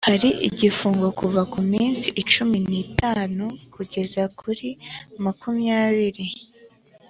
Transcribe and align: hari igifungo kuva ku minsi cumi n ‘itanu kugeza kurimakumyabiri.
hari 0.07 0.29
igifungo 0.47 1.05
kuva 1.19 1.41
ku 1.51 1.59
minsi 1.71 2.07
cumi 2.31 2.57
n 2.69 2.69
‘itanu 2.85 3.45
kugeza 3.73 4.23
kurimakumyabiri. 4.37 6.27